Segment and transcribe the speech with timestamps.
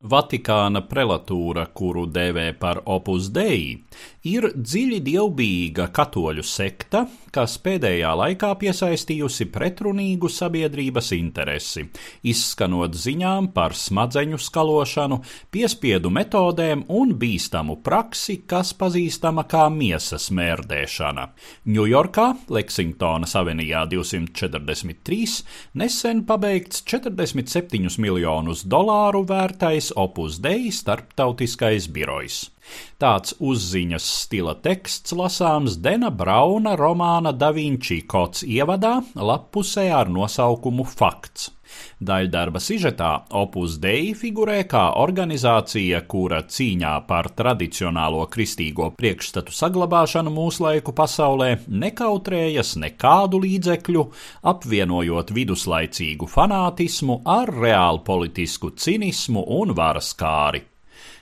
[0.00, 3.82] Vatikāna prelatūra, kuru dēvē par opus dei,
[4.24, 11.84] ir dziļi dievbijīga katoļu sekta, kas pēdējā laikā piesaistījusi pretrunīgu sabiedrības interesi,
[12.24, 15.18] izskanot ziņām par smadzeņu skalošanu,
[15.52, 21.28] piespiedu metodēm un bīstamu praksi, kas pazīstama kā miesas mērdēšana.
[21.68, 25.44] Ņujorkā, Leksingtonas avenijā 243,
[25.76, 32.50] nesen pabeigts 47 miljonus dolāru vērtais Opus Dei starptautiskais birojs.
[33.00, 40.86] Tāds uzziņas stila teksts lasāms Dena Brauna romāna Da Vinci kods ievadā lappusē ar nosaukumu
[40.86, 41.50] Fakts.
[42.00, 43.10] Daļdarba sižetā
[43.40, 52.76] Opus Dei figurē kā organizācija, kura cīņā par tradicionālo kristīgo priekšstatu saglabāšanu mūslaiku pasaulē nekautrējas
[52.80, 54.06] nekādu līdzekļu,
[54.54, 60.69] apvienojot viduslaicīgu fanātismu ar reālu politisku cinismu un varas kāri.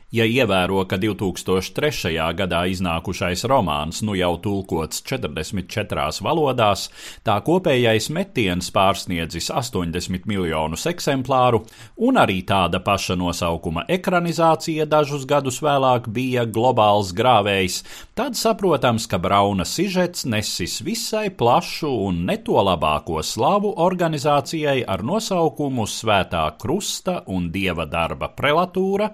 [0.08, 2.14] Ja ievēro, ka 2003.
[2.32, 6.86] gadā iznākušais romāns nu jau tulkots 44 valodās,
[7.28, 11.60] tā kopējais metiens pārsniedzis 80 miljonus eksemplāru,
[12.08, 17.82] un arī tāda paša nosaukuma ekranizācija dažus gadus vēlāk bija globāls grāvējs,
[18.16, 25.04] tad saprotams, ka Brauna sižets nesis visai plašu un ne to labāko slavu organizācijai ar
[25.04, 29.12] nosaukumu Svētā Krusta un Dieva darba prelatūra,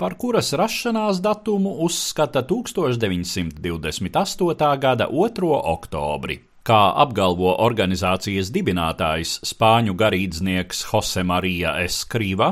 [0.00, 4.78] par kuras rašanās datumu uzskata 1928.
[4.80, 5.28] gada 2.
[5.64, 6.49] oktobri.
[6.60, 12.50] Kā apgalvo organizācijas dibinātājs, spāņu garīdznieks Jose Marija Eskrīva,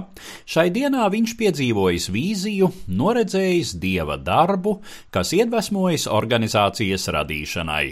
[0.49, 4.79] šai dienā viņš piedzīvojis vīziju, noredzējis dieva darbu,
[5.13, 7.83] kas iedvesmojis organizācijas radīšanai.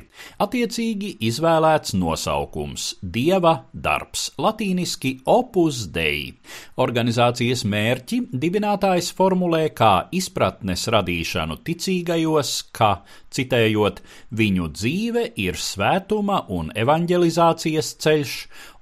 [0.41, 6.33] Attiecīgi izvēlēts nosaukums- Dieva darbs, latīniski opus dei.
[6.81, 14.01] Organizācijas mērķi dibinātājs formulē kā izpratnes radīšanu ticīgajos, ka, citējot,
[14.33, 18.35] viņu dzīve ir svēta svētuma un evanģelizācijas ceļš,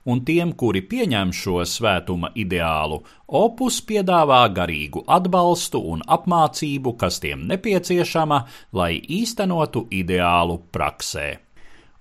[0.05, 7.47] un tiem, kuri pieņem šo svētuma ideālu, opus piedāvā garīgu atbalstu un apmācību, kas tiem
[7.49, 11.39] nepieciešama, lai īstenotu ideālu praksē.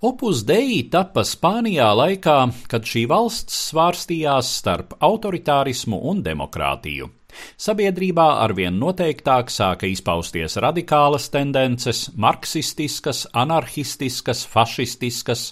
[0.04, 2.34] Opus Dei tapa Spānijā laikā,
[2.68, 7.08] kad šī valsts svārstījās starp autoritārismu un demokrātiju.
[7.56, 15.46] Sabiedrībā arvien noteiktāk sāka izpausties radikālas tendences, marksistiskas, anarchistiskas, fašistiskas,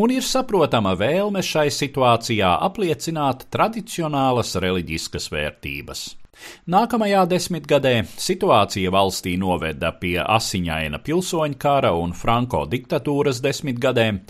[0.00, 6.08] un ir saprotama vēlme šai situācijā apliecināt tradicionālas reliģiskas vērtības.
[6.72, 14.22] Nākamajā desmitgadē situācija valstī noveda pie asiņaina pilsoņu kara un Franko diktatūras desmitgadēm,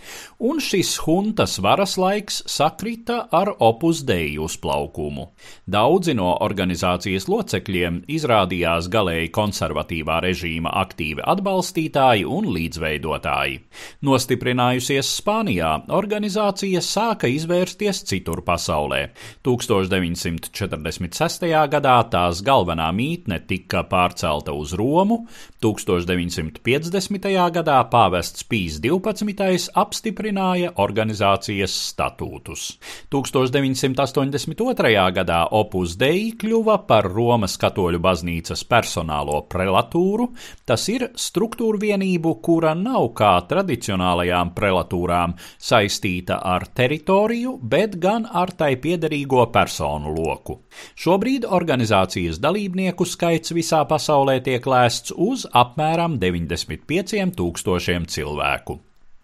[0.43, 5.29] un šis huntas varas laiks sakrita ar opus dei uzplaukumu.
[5.71, 13.63] Daudzi no organizācijas locekļiem izrādījās galēji konservatīvā režīma aktīvi atbalstītāji un līdzveidotāji.
[14.03, 19.15] Nostiprinājusies Spānijā, organizācija sāka izvērsties citur pasaulē.
[19.47, 21.47] 1946.
[21.71, 25.27] gadā gadā tās galvenā mītne tika pārcelta uz Romu,
[25.61, 27.27] 1950.
[27.53, 29.69] gadā pāvests Pīs 12.
[29.77, 32.79] apstiprināja organizācijas statūtus.
[33.13, 34.95] 1982.
[35.19, 40.31] gadā Opus Dei kļuva par Romas katoļu baznīcas personālo prelatūru,
[40.65, 48.55] tas ir struktūra vienību, kura nav kā tradicionālajām prelatūrām saistīta ar teritoriju, bet gan ar
[48.57, 50.63] tai piederīgo personu loku.
[50.97, 58.79] Šobrīd organizācija organizācijas dalībnieku skaits visā pasaulē tiek lēsts uz apmēram 95 tūkstošiem cilvēku.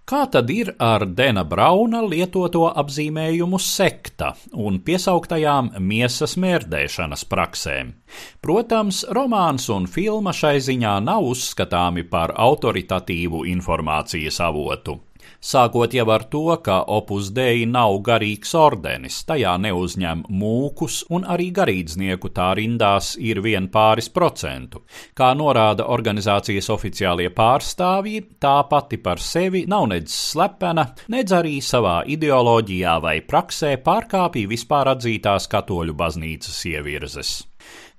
[0.08, 7.92] Kā tad ir ar Dena Brauna lietoto apzīmējumu sekta un piesauktajām miesas mērdēšanas praksēm?
[8.40, 14.96] Protams, romāns un filma šai ziņā nav uzskatāmi par autoritatīvu informācijas avotu.
[15.40, 21.50] Sākot jau ar to, ka opus dei nav garīgs ordenis, tajā neuzņem mūkus, un arī
[21.54, 24.82] garīdznieku tā rindās ir vien pāris procentu.
[25.14, 32.00] Kā norāda organizācijas oficiālie pārstāvji, tā pati par sevi nav nedz slepena, nedz arī savā
[32.06, 37.36] ideoloģijā vai praksē pārkāpja vispār atzītās katoļu baznīcas ievirzes.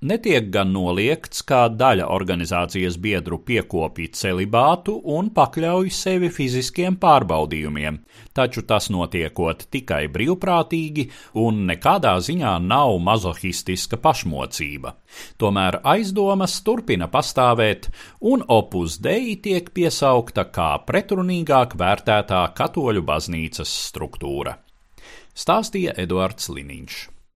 [0.00, 7.98] Netiek gan noliegts, kā daļa organizācijas biedru piekopja celibātu un pakļauj sevi fiziskiem pārbaudījumiem,
[8.32, 11.04] taču tas notiekot tikai brīvprātīgi
[11.44, 14.94] un nekādā ziņā nav mazohistiska pašmocība.
[15.36, 17.92] Tomēr aizdomas turpina pastāvēt,
[18.24, 24.56] un opus dei tiek piesaukta kā pretrunīgāk vērtētā katoļu baznīcas struktūra.
[25.36, 27.19] Stāstīja Eduards Liniņš.